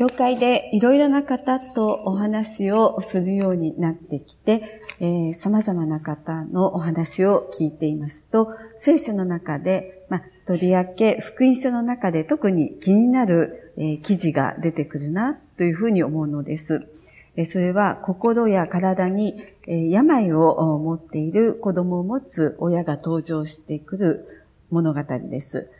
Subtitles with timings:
[0.00, 16.88] 教会でいろいろな方とお話をするようになってきて、えー、様々な方のお話を聞いていますと、聖書の中で、まあ、とりわけ福音書の中で特に気になる、えー、記事が出てくるなというふうに思うのです。
[17.36, 19.34] えー、それは心や体に、
[19.66, 25.70] えー、病を持っている子供を持つ親が登場してくる物語です。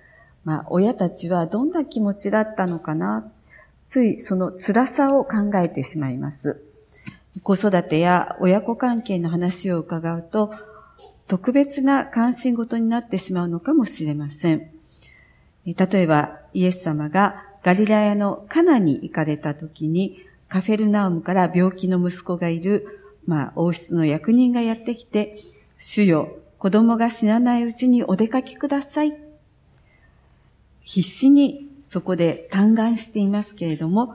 [0.45, 3.30] まあ、親たちはどんな気持ちだったのかな
[3.91, 6.62] ついその辛さを考えてしまいます。
[7.43, 10.54] 子育てや親子関係の話を伺うと、
[11.26, 14.71] 特別な関心事になってしまうのかもしれません。
[15.67, 25.34] 例えば、イエス様がガリラヤのカナに行かれた時に、カフェルナウムから病気の息子がいる、まあ、王室の役人がやってきて、
[25.79, 29.18] 主よ、子供が死なないうちにお出かけください。
[30.82, 34.14] 必死にそこで嘆願していますけれども、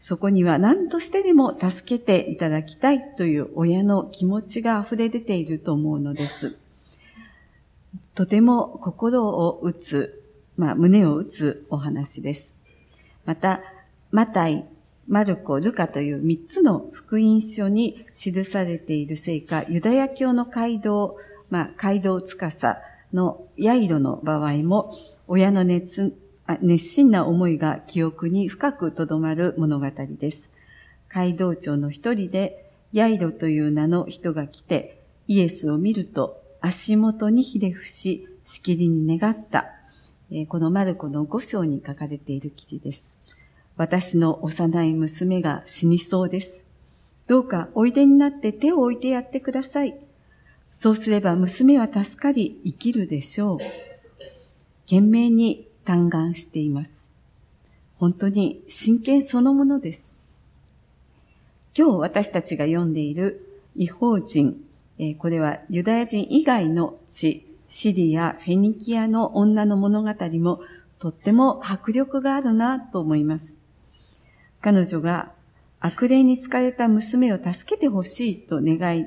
[0.00, 6.56] そこには何としてでも助けていただきたいという親の気持ちが溢れ出ていると思うのです。
[8.16, 10.20] とても心を打つ、
[10.56, 12.56] まあ胸を打つお話です。
[13.24, 13.60] また、
[14.10, 14.66] マタイ、
[15.06, 21.16] マルコ、ルカという三つの福音書に記されているせいか、ユダヤ教の街道、
[21.50, 22.80] まあ街道司
[23.12, 24.92] のヤイロの場合も、
[25.28, 26.20] 親の熱
[26.60, 30.50] 熱心な思いが記憶に深くとどまる物語です。
[31.08, 39.66] 街道長の一人で、ヤイロという名の人が来て、イエスを見ると足元にひれ伏し、しきりに願った。
[40.48, 43.18] このマルコの五章に書かれている記事です。
[43.76, 46.66] 私の幼い娘が死にそうです。
[47.26, 49.96] どうかおいでになって手を置いてやってください。
[50.70, 53.58] そうすれば娘は助かり生きるでしょう。
[54.86, 57.10] 懸命に嘆願しています。
[57.96, 60.18] 本当に真剣そのものです。
[61.76, 64.60] 今日私たちが読んでいる違法人、
[65.18, 70.10] これはユダヤ人以外の地、シリア、フェニキアの女の物語
[70.40, 70.60] も
[70.98, 73.58] とっても迫力があるなと思います。
[74.60, 75.32] 彼女が
[75.80, 79.06] 悪霊に疲れた娘を助けてほしいと願い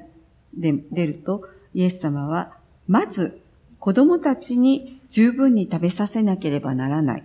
[0.53, 2.57] で出ると、イエス様は、
[2.87, 3.41] まず
[3.85, 7.23] 子供たちに十分に食べさせなければならない。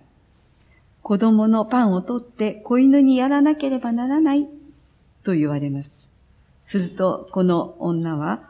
[1.01, 4.47] 子供のパンを取って子犬にやらなければならない
[5.25, 6.11] と言われます。
[6.61, 8.43] すると、この女は、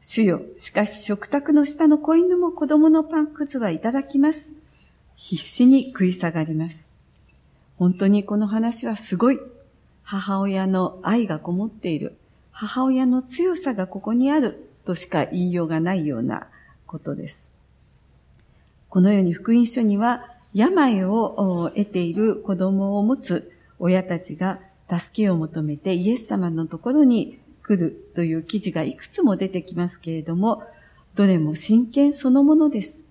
[0.00, 4.52] 主よ、しかし食卓の下の子犬も子供のパンくずはいただきます。
[5.16, 6.92] 必死に食い下がります。
[7.76, 9.40] 本当にこの話はすごい。
[10.04, 12.16] 母親の愛がこもっている。
[12.52, 16.46] 母親の強さがここにあるとしか言いようがないような
[16.88, 17.52] ことです。
[18.88, 24.58] このように福音書には病を得ている子供を持つ親たちが
[24.90, 30.64] 助けを求めてイエス様のところに来るという記事がいくつも出てきますけれども、
[31.14, 33.04] どれも真剣そのものです。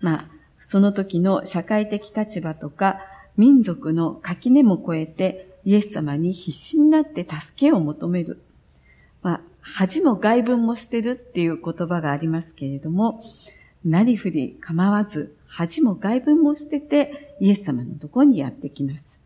[0.00, 0.28] まあ、
[0.60, 3.00] その時の社会的立場とか
[3.36, 8.40] 民族の垣根も超えてイエス様に必死になって助けを求める。
[9.22, 13.22] まあ、恥も外文も捨てるっていう言葉がありますけれども、
[13.84, 19.20] なりふり構わず、恥も外文も捨てて、イエス様のとこにやってきます。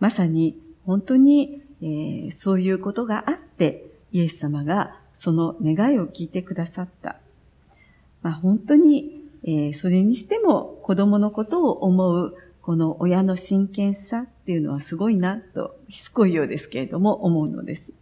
[0.00, 7.16] まさに、本当に、えー、そういうことがあって、イエス様がその願いを聞いてくださった。
[8.22, 17.94] まあ、本当に、えー、それにしても子供のことを思う、この親の真剣さっていうのはすごいなと、しつこいようですけれども思うのです。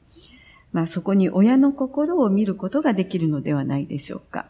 [0.73, 4.47] まあそこに親の心を見ることができるのではないでしょうか。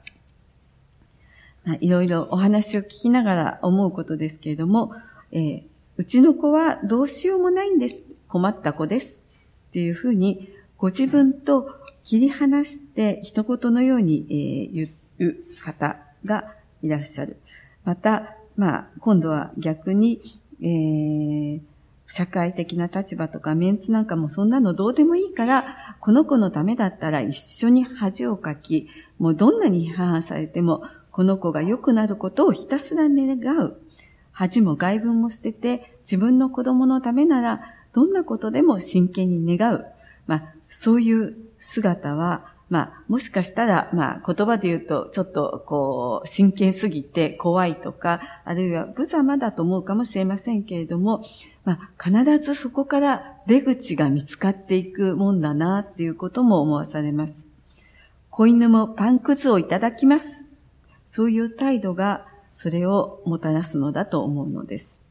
[1.65, 4.95] まあ、いろいろお話を聞きながら思うことですけれども、
[5.31, 5.63] えー、
[5.97, 8.03] うちの子はどうしようもないんです。
[8.29, 9.25] 困った子です。
[9.69, 17.37] っていうふうに、ご自分と切り離して一言のように、えー、言う方がいらっしゃる。
[17.85, 20.21] また、まあ、今度は逆に、
[20.61, 21.61] えー、
[22.15, 28.87] 社会的な立場とかメンツなんかもそんなのどうでもいいから、この子のためだったら一緒に恥をかき、
[29.19, 33.79] もうどんなに批判されても、この子が良くなることをひたすら願う。
[34.31, 37.63] 恥も外文も捨てて、自分の子供のためなら、
[37.95, 39.87] どんなことでも真剣に願う。
[40.27, 51.23] まあ、そういう姿は、まあ、もしかしたら、まあ、言葉で言うと、ちょっと、こう、真剣すぎて怖いとか、あるいは無様だと思うかもしれませんけれども、
[51.67, 57.47] まあ、必ずそこから出口が見つかっていくもんだな、っていうことも思わされます。
[58.31, 60.47] 子犬もパンくずをいただきます。
[61.11, 62.25] そういう態度が、
[62.55, 65.03] それをもたらすのだと思うのです。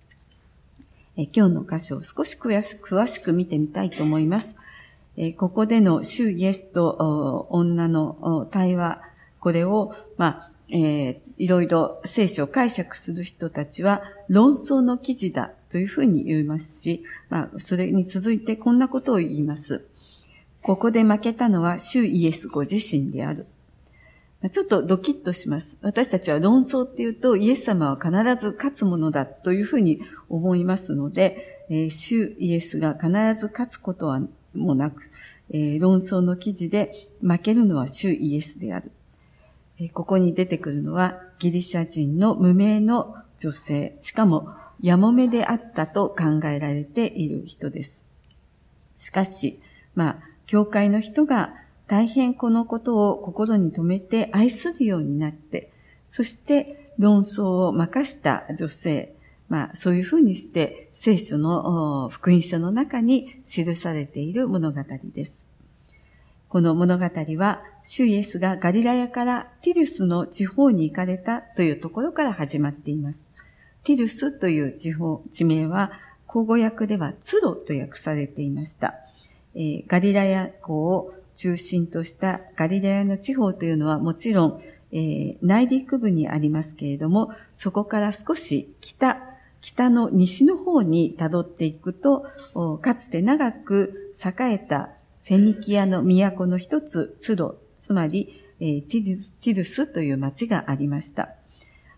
[1.15, 4.57] え今日の箇所を少し詳しく詳しく見てみたいと思います。
[5.37, 9.01] ここでの主イエスと女の対話、
[9.39, 19.85] これを、まあ、えー、いろいろ聖書を解釈する人たちは論争の記事だというふうに言いますし、まあ、それに続いてこんなことを言います。
[20.61, 23.47] ここで負けたのは主イエスご自身である。
[24.49, 25.77] ちょっとドキッとします。
[25.81, 28.11] 私たちは論争っていうと、イエス様は必
[28.43, 33.09] ず勝つものだというふうに思いますので、えー、主イエスが必
[33.39, 34.21] ず勝つことは
[34.53, 35.09] もなく、
[35.49, 38.91] えー、論争の記事で負けるのは主イエスである。
[39.79, 44.49] えー、ここに出てくるのはギリシャ人の無名の女性、しかも
[44.81, 48.05] やもめであったと考えられている人です。
[48.97, 49.59] しかし、
[49.95, 51.53] まあ、教会の人が
[51.87, 55.71] 大変このことを心に留めて愛するようになって、
[56.07, 59.15] そして論争を任した女性、
[59.51, 64.81] まあそういうふうにして聖書の福音書の中に記されている物語
[65.13, 65.45] です。
[66.47, 67.05] この物語
[67.37, 73.29] は、主イエスがガリラヤからティルスの地方に行かれたというところから始まっています。
[73.83, 75.91] ティルスという地方、地名は、
[76.27, 78.95] 口語訳ではツロと訳されていました。
[79.55, 84.61] えー、ガリラヤ港を中心としたガリラヤの地方というのはもちろん、
[84.91, 89.30] えー、内陸部にありますけれども、そこから少し北、
[89.61, 92.25] 北の西の方に辿っていくと、
[92.81, 94.89] かつて長く栄えた
[95.23, 101.29] フェニキアの都の一つ、ツロ、つまり、えー、ティルスという町がありました。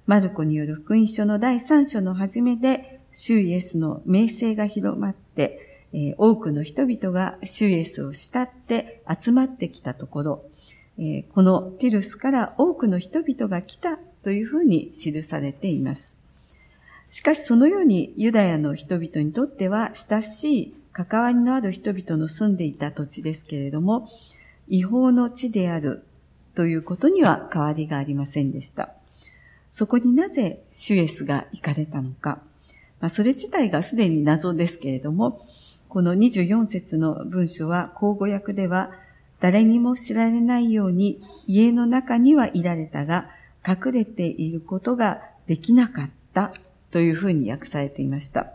[0.05, 10.43] マルコによる福音書の第三章の初めで、主イエスの名声が広まって、え多くの人々が主イエスを慕って集まってきたところ、
[10.97, 16.22] えこのティルスから多くの人々が来たというふうに記されています。
[17.13, 24.09] しかしそのようにユダヤの人々にとっては親しい関わりのある人々の住んでいた土地ですけれども、
[24.67, 26.03] 違法の地である
[26.55, 28.89] ということには変わりがありませんでした。
[29.71, 32.39] そこになぜシュエスが行かれたのか、
[32.99, 35.45] まあ、それ自体がすでに謎ですけれども、
[35.89, 38.89] この24節の文書は、口語訳では、
[39.39, 43.29] 誰にも知られないように家の中にはいられたが、
[43.67, 46.53] 隠れていることができなかった
[46.93, 48.53] というふうに訳されていました。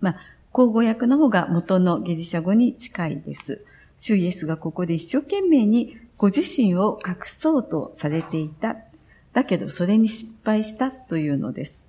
[0.00, 0.16] まあ、
[0.50, 3.64] 口語訳の方が元のギリシャ語に近いです。
[3.96, 8.78] 主イエスがここで一生懸命にご自身を隠そうとされていた。
[9.32, 11.86] だけどそれに失敗したというのです。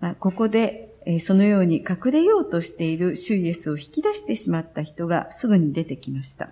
[0.00, 6.48] まあ、ここでえそのように隠れようとしている主イエスを引き出してしまった人がすぐに出てきました。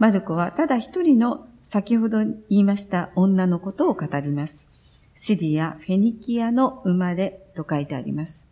[0.00, 4.73] マルコはただ一人の先ほど言いました女のことを語ります。
[5.14, 8.48] シリア、フェニキアの生まれと書いてあります。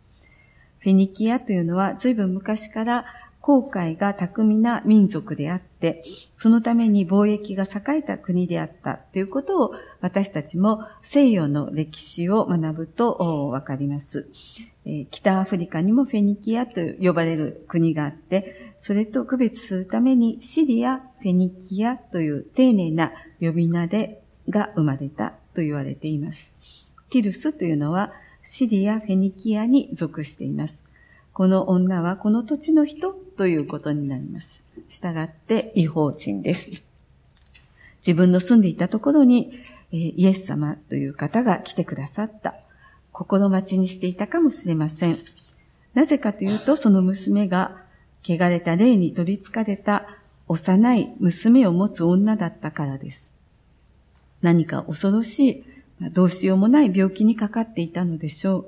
[0.79, 3.05] フェニキアというのは随分昔から
[3.39, 6.01] 航海が巧みな民族であって、
[6.33, 14.29] そのために貿易が栄えた国であったということを私たちも西洋の歴史を学ぶとわかります。
[15.11, 23.11] 北アフリカにもフェニキアと呼ばれる国があって、それと区別するためにシリア、フェニキアという丁寧な
[23.41, 26.53] 呼び名でが生まれたと言われています。
[27.09, 28.13] ティルスというのは
[28.43, 30.83] シリア、フェニキアに属しています。
[31.31, 34.65] この女はこの土地の人ということになります。
[34.89, 36.83] したがって違法人です。
[38.05, 39.53] 自分の住んでいたところに、
[39.91, 42.55] イエス様という方が来てくださった。
[43.11, 45.19] 心待ちにしていたかもしれません。
[45.93, 47.77] なぜかというと、その娘が
[48.23, 50.05] 汚れた霊に取り憑かれた
[50.47, 53.32] 幼い娘を持つ女だったからです。
[54.43, 55.63] 何か恐ろし
[56.01, 58.65] い、どうしようもない病気にかかっていたのでしょう。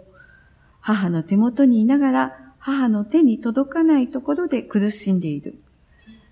[0.79, 5.59] 母の手元にいながら母の手に届かないところで苦しんでいる。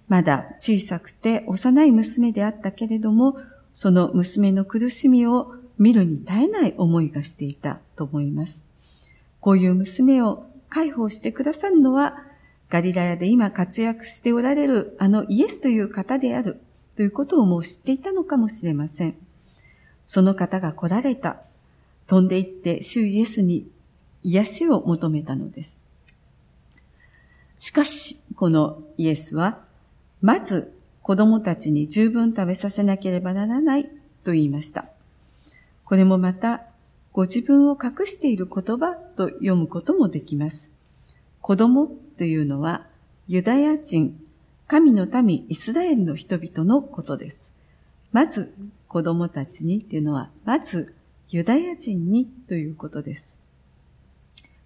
[0.08, 3.38] まだ小さくて幼い娘であったけれども、
[3.74, 8.64] その娘の苦しみを見るに耐えない思いがしていたと思います。
[9.42, 12.18] こういう娘を解放してくださるのは、
[12.70, 16.62] ガリラヤで今活躍しておられるあのイエスという方である
[16.96, 19.16] ということをもう知っていたのかもしれません。
[20.08, 21.38] その方が来られた。
[22.08, 23.66] 飛んで行って主イエスに
[24.24, 25.82] 癒しを求めたのです。
[27.60, 29.60] しかし、このイエスは、
[30.22, 33.90] まず子供たちに十分食べさせなければならない
[34.24, 34.86] と言いました。
[35.86, 36.64] これもまた、
[37.12, 40.72] ご自分を隠している言葉と読むこともできます。
[41.42, 42.88] 子供というのは、
[43.28, 44.20] ユダヤ人、
[44.68, 47.54] 神の民イスラエルの人々のことです。
[48.12, 48.54] まず、
[48.94, 50.94] 子供たちにというのは、まず、
[51.30, 53.40] ユダヤ人にということです。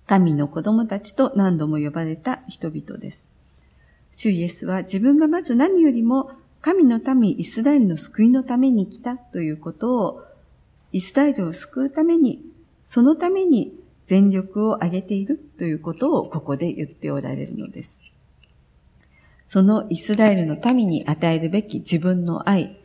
[0.05, 3.29] 神の子供たちと何度も呼ばれた人々です。
[4.11, 10.25] 主イエスは自分がまず何よりも神の民イスラエルの救いのために来たということを、
[10.91, 12.43] イスラエルを救うために、
[12.83, 18.03] そのために全力を挙げているということをここで言っておられるのです。
[19.45, 22.77] そのイスラエルの民に与えるべき自分の愛、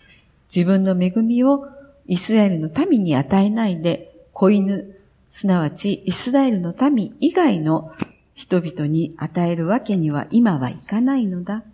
[0.55, 1.67] 自分の恵みを
[2.07, 4.99] イスラエルの民に与えないで、子犬、
[5.31, 7.93] すなわちイスラエルの民以外の
[8.35, 11.65] 人々に与えるわけには今はいかないのだ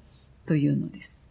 [0.46, 1.26] というのです。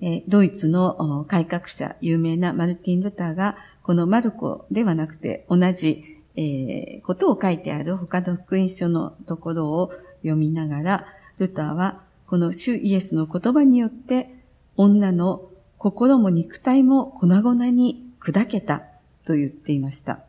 [0.00, 9.92] えドイツの改革者、有名なマルティン・ルターが、このマルコではなくて同じえことを書いてある他の福音書のところを
[10.22, 11.06] 読みながら、
[11.38, 14.41] ルターはこの主イエスの言葉によって
[14.76, 15.48] 女の
[15.78, 18.84] 心も肉体も粉々に砕けた
[19.24, 20.20] と言っていました。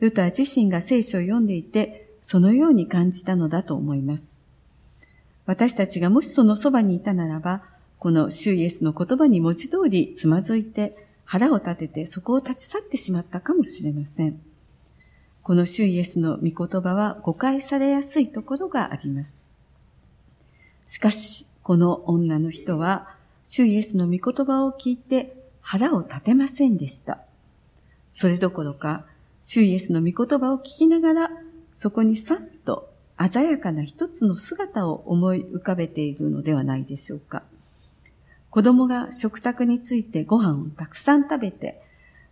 [0.00, 4.38] ルター自身が聖書を読んでいて、そのように感じたのだと思います。
[5.46, 7.62] 私たちがもしそのそばにいたならば、
[7.98, 14.40] この主イエスの言葉に文字通りつまずいて腹を立ててそこを立ち去ってしまったかもしれません。
[15.42, 19.46] この主イエスの御言葉は誤解されやすいところがあります。
[20.86, 23.14] しかし、この女の人は、
[23.52, 27.18] 主イエスの御言葉を聞いて腹を立てませんでした。
[28.12, 29.06] それどころか、
[29.42, 31.30] 主イエスの御言葉を聞きながら、
[31.74, 37.42] そこにさっと鮮やかな一つの姿を思い浮かべているのではないでしょうか。
[38.50, 41.82] 子供が食卓についてご飯をたくさん食べて、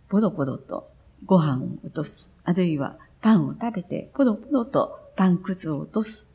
[0.07, 0.87] ポロポロと
[1.25, 2.31] ご飯を落とす。
[2.45, 6.25] あるいはパンを食べて、ポロポロとパンくずを落とす。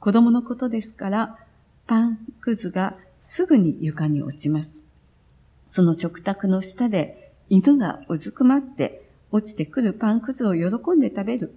[0.00, 1.38] 子供のことですから、
[1.86, 4.82] パンくずがすぐに床に落ちます。
[5.70, 11.54] その食卓の下で犬がうずくまって落ちてくるパンくずを喜んで食べる。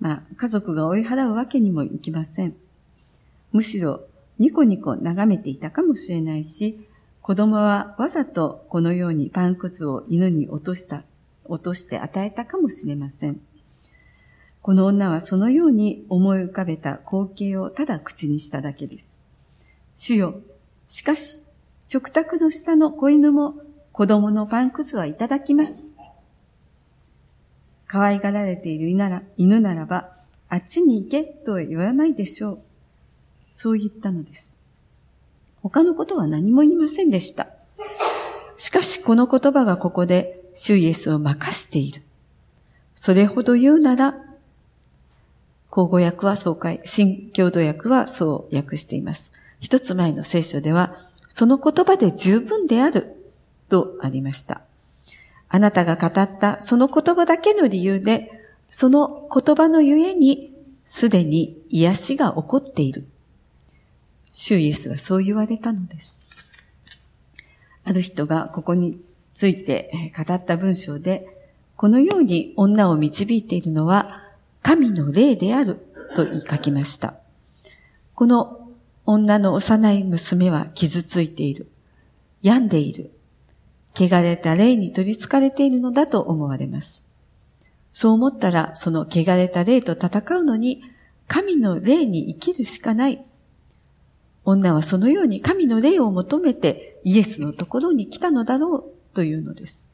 [0.00, 2.54] まあ、家族が追い払うわけにもいきません。
[3.52, 4.02] むしろ
[4.38, 6.86] ニコニコ眺めていたかもしれないし、
[7.22, 11.04] 子供はわざとこのようにパンくずを犬に落とした、
[11.44, 13.40] 落として与えたかもしれません。
[14.60, 19.24] この女はそのように思い浮かべた光景をただ口にしただけです。
[19.94, 20.40] 主よ、
[20.88, 21.40] しかし、
[21.84, 23.54] 食卓の下の子犬も
[23.92, 25.92] 子供のパンくずはいただきます。
[27.86, 28.88] 可愛がられている
[29.36, 30.10] 犬ならば、
[30.48, 32.62] あっちに行けとは言わないでしょう。
[33.52, 34.56] そう言ったのです。
[35.62, 37.48] 他のことは何も言いませんでした。
[38.56, 42.02] しかしこの言葉がここで主イエスを任している。
[42.96, 44.14] それほど言うなら、
[45.70, 49.32] 口語訳はそうい、新共同訳はそう訳しています。
[49.64, 50.94] 一つ前の聖書では、
[51.30, 53.16] その言葉で十分である
[53.70, 54.60] とありました。
[55.48, 58.30] あなたが語ったその言葉だけの理由で、
[58.68, 60.52] その言葉のゆえに、
[60.84, 63.06] すでに癒しが起こっている。
[64.32, 66.26] 主イエスはそう言われたのです。
[67.84, 69.00] ある人がここに
[69.32, 71.26] ついて語った文章で、
[71.78, 74.22] このように女を導いているのは
[74.62, 75.80] 神の霊である
[76.16, 77.14] と言い書きました。
[78.14, 78.63] この
[79.06, 81.68] 女の幼い娘は傷ついている。
[82.42, 83.10] 病んでいる。
[83.94, 87.02] 汚れた霊に取り憑かれているのだと思われます。
[87.92, 90.82] そう思ったら、その汚れた霊と戦うのに、
[91.28, 93.24] 神の霊に生きるしかない
[94.44, 99.86] 女はそのように神の霊を求めてイエスのところに来たのだろうというのです。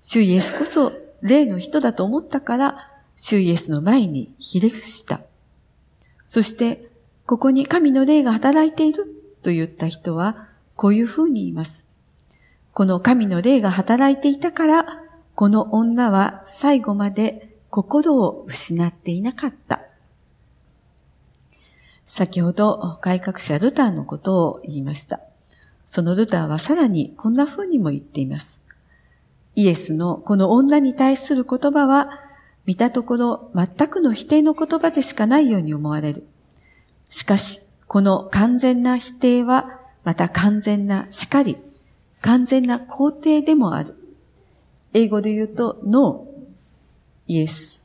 [0.00, 5.20] 主イエスこそ霊の人だと思ったから、主イエスの前にひれ伏した。
[6.26, 6.87] そして、
[7.28, 9.04] ここに神の霊が働いている
[9.42, 11.86] と言った人は、こういうふうに言います。
[12.72, 15.02] この神の霊が働いていたから、
[15.34, 19.82] この女は最後まで心を失っていなかった。
[22.06, 25.20] 先ほど改革者ルターのことを言いました。
[25.84, 28.62] そのルターはさらにこんな風にも言っています。
[29.54, 32.08] イエスのこの女に対する言葉は、
[32.64, 36.26] 見たところ全くの否定の言葉でしかないように思われる。
[37.10, 41.56] しかし、この完全な否定は、また完全な叱り、
[42.20, 43.94] 完全な肯定でもある。
[44.94, 47.84] 英語で言うと、ノー、イエス、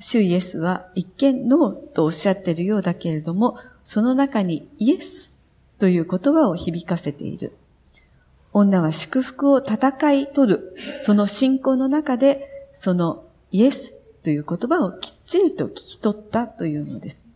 [0.00, 5.32] 主イエスは一見ノーとおっしゃっているようだけれども、その中にイエス
[5.78, 7.56] という言葉を響かせている。
[8.52, 17.29] 女は祝福を戦い取る、その信仰の中で、そのイエスという言葉をきっちりと聞き取ったというのです。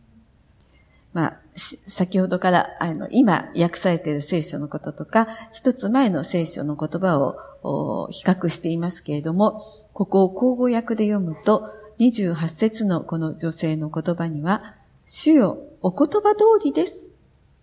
[1.15, 14.75] まあ、先ほどから、あの、今訳されている聖書のこととか、一つ前の聖書の言葉を比較していますけれども、ここを口語訳で読むと、28節のこの女性の言葉には、
[15.07, 17.15] 主よ、お言葉通りです。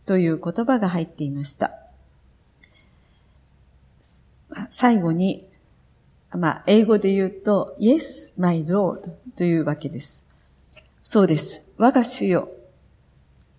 [0.05, 1.73] という言葉が入っていました。
[4.69, 5.45] 最後に、
[6.31, 10.25] まあ、英語で言うと、Yes, my Lord というわけです。
[11.03, 11.61] そうです。
[11.77, 12.49] 我が主よ。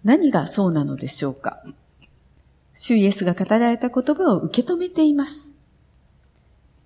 [0.05, 1.63] 何がそうなのでしょうか？
[2.75, 5.55] 主イエスが語られた言葉を受け止めています。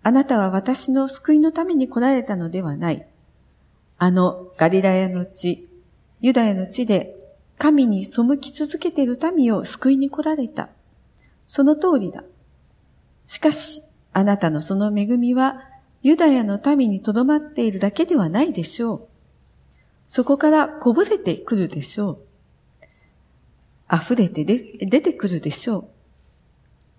[0.02, 3.06] あなたは私の救いのために来られたのではない。
[3.98, 5.68] あのガリラヤの地、
[6.20, 7.16] ユダヤの地で
[7.58, 10.68] 神に背き続けている民を救いに来られた。
[11.48, 12.24] その通りだ。
[13.26, 13.82] しかし、
[14.12, 15.62] あなたのその恵みは
[16.02, 19.08] ユダヤの民にとどまっているだけではないでしょう。
[20.08, 22.18] そこからこぼれてくるでしょう。
[23.92, 25.84] 溢れて出てくるでしょう。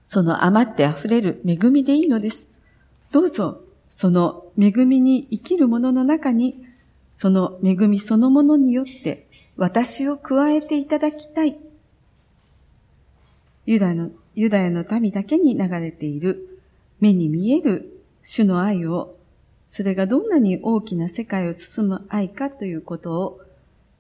[0.06, 2.48] その余って溢れる恵みでいいのです。
[3.12, 6.64] どうぞ、その恵みに生きる者の中に、
[7.12, 9.28] その恵みそのものによって
[9.58, 11.58] 私を加えていただきたい。
[13.66, 16.62] ユダの、ユダヤの民だけに流れている
[17.02, 19.18] 目に見える主の愛を、
[19.70, 23.42] それがどんなに大きな世界を包む愛かということを、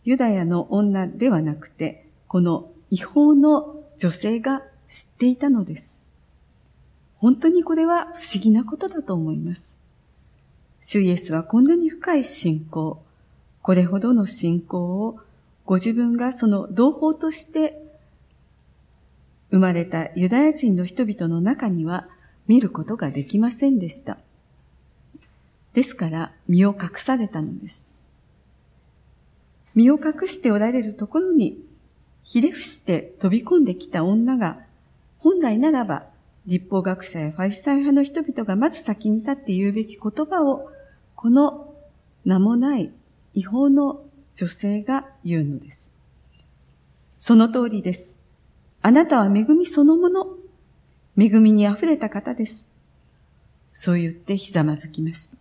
[0.05, 5.99] ユダヤの女ではなくて、この違法の女性が知っていたのです。
[7.17, 9.79] 本当にこれは不思議なことだと思います。
[10.81, 13.01] 主イエスはこんなに深い信仰、
[13.61, 15.19] これほどの信仰を
[15.65, 17.81] ご自分がその同胞として
[19.51, 22.07] 生まれたユダヤ人の人々の中には
[22.47, 24.17] 見ることができませんでした。
[25.73, 27.95] ですから身を隠されたのです。
[29.75, 31.59] 身を隠しておられるところに
[32.27, 34.59] ひれ伏して飛び込んできた女が、
[35.17, 36.07] 本来ならば、
[36.45, 40.69] 立法学者やファリサイ派の人々がまず先に立って言うべき言葉を、
[41.15, 41.73] この
[42.25, 42.91] 名もない
[43.33, 44.01] 違法の
[44.35, 45.89] 女性が言うのです。
[47.17, 48.19] その通りです。
[48.81, 50.27] あなたは恵みそのもの、
[51.17, 52.67] 恵みに溢れた方です。
[53.71, 55.37] そう言ってひざまずきました。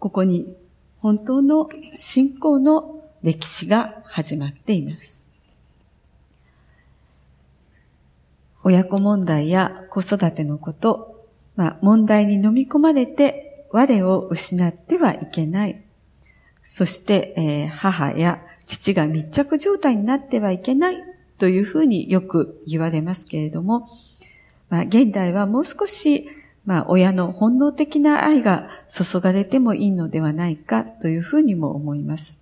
[0.00, 0.56] ここに
[0.98, 5.21] 本当の信仰の歴史が始まっています。
[8.64, 15.82] 親子問題や子育てのこと、まあ、問題に飲み込まれて我を失ってはいけない。
[16.64, 20.96] そして、えー、母や父が密着状態になってはいけない
[21.38, 23.88] というふうによく言われますけれども、
[24.70, 26.28] まあ、現代はもう少し、
[26.64, 32.38] まあ、親の本能的な愛が注がれてもいいのではないかというふうにも思います。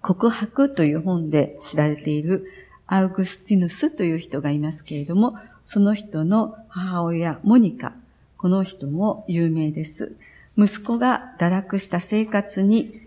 [0.00, 2.46] 告白という本で知られている
[2.88, 7.92] アウグスティヌスという人がいますけれども、その人の母親、モニカ。
[8.38, 10.16] この人も有名です。
[10.56, 13.02] 息子が堕落した生活に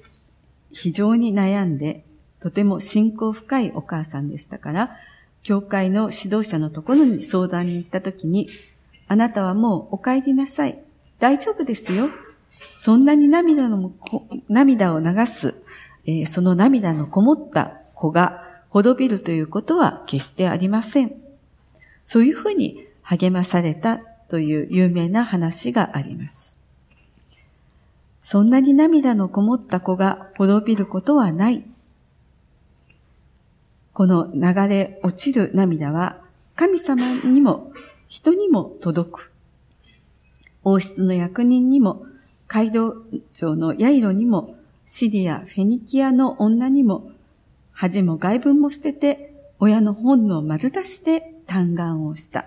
[0.72, 2.06] 非常に悩んで、
[2.40, 4.98] とても信仰深いお母さんでしたから、
[5.42, 8.48] 教会の指導者のところに相談に行った時に、
[9.08, 10.80] あなたはもうお帰りなさい。
[11.20, 12.10] 大丈夫ですよ。
[12.78, 13.92] そんなに涙の、
[14.48, 15.56] 涙を流す、
[16.06, 18.41] えー、その涙のこもった子が
[18.72, 21.14] 滅びるということは決してありません。
[22.04, 26.58] そういうふうに励まされたという有名な話があります。
[28.24, 31.64] そんなに涙のこもった子が滅びることはない。
[33.94, 36.18] この流れ落ちる涙は
[36.56, 37.72] 神様にも
[38.12, 39.32] 人にも届く。
[40.66, 42.06] 王室の役人にも、
[42.50, 42.98] 街道
[43.34, 47.10] 長のヤイロにも、シリア、フェニキアの女にも、
[47.82, 52.46] 恥も外文も捨てて、親の本能を丸出して嘆願をした。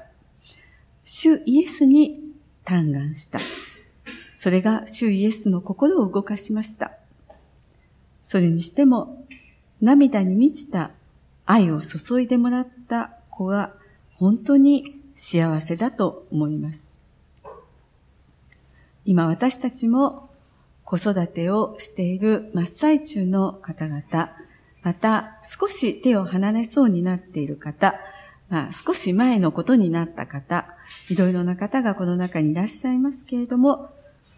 [1.03, 2.20] 主イエスに
[2.64, 3.40] 嘆願した。
[4.37, 6.92] それが主イエスの心を動かしました。
[8.23, 9.27] それにしても、
[9.81, 10.92] 涙に満ちた
[11.47, 13.75] 愛を注いでもらった子が
[14.14, 16.97] 本当に幸せだと思います。
[19.05, 20.31] 今私たちも
[20.85, 24.43] 子育てをしている真っ最中の方々、
[24.85, 27.94] また、少し手を離れそうになっている方、
[28.51, 30.66] まあ、少し前のことになった方、
[31.09, 33.90] いろいろな方がこの中にいらっしゃいますけれども、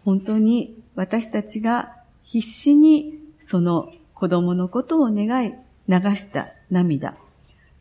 [0.05, 5.53] 本当に私たちが必死にその子供のことを願い
[5.89, 7.15] 流した涙、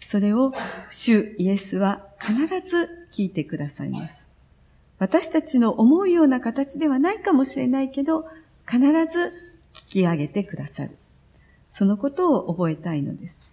[0.00, 0.50] それを
[0.90, 2.35] 主イエスは必
[2.68, 4.29] ず聞いてくださいます。
[4.98, 8.26] 私たちの思うような形ではないかもしれないけど、
[8.68, 9.33] 必ず
[9.72, 10.96] 聞き上げてくださる。
[11.78, 13.52] そのことを覚えたいのです。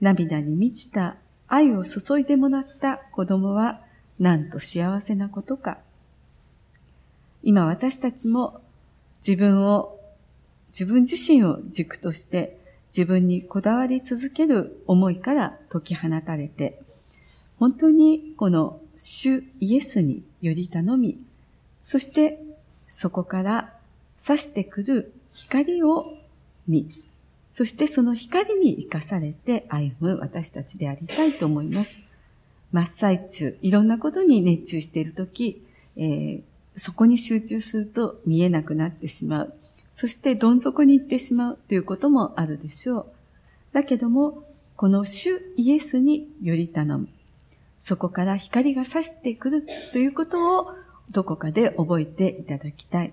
[0.00, 1.14] 涙に満ちた
[1.46, 3.82] 愛を注いでもらった子供は
[4.18, 5.78] なんと幸せなことか。
[7.44, 8.60] 今私たちも
[9.24, 9.96] 自分を
[10.70, 16.82] 自分自身を軸として自分にこだわり続ける思いから解き放たれて、
[17.60, 21.22] 本当にこの主イエスにより頼み、
[21.84, 22.42] そして
[22.88, 23.72] そこから
[24.18, 26.18] 差してくる光を
[26.66, 26.90] 見、
[27.52, 32.00] そしてその光に生かされて歩む私たちでありたいと思います。
[32.72, 35.62] 真っ最中、いろんなことに熱中しているとき、
[35.96, 36.42] えー、
[36.76, 39.54] そこに集中すると見えなくなってしまう。
[39.92, 43.06] そしてどん底に行ってしまうということもあるでしょう。
[43.72, 44.44] だけども、
[44.76, 47.08] この主イエスにより頼む。
[47.80, 50.72] そこから光が差してくるということを
[51.10, 53.12] どこかで覚えていただきたい。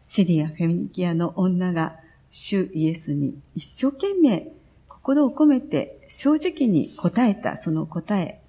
[0.00, 1.96] シリア・フェミニキアの女が
[2.32, 4.48] 主イエスに一生懸命
[4.88, 8.40] 心を込めて正直に答えたその答え、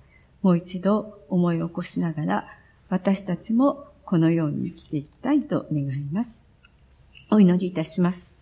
[0.42, 2.48] もう一度思い起こしながら
[2.90, 6.44] 私たちもこのように生きていきたいと願います。
[7.30, 8.33] お祈りいたします。